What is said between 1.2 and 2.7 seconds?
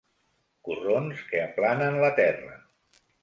que aplanen la terra.